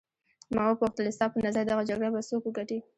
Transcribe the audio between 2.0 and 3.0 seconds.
به څوک وګټي.